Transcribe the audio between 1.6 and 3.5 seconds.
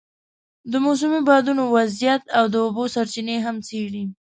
وضعیت او د اوبو سرچینې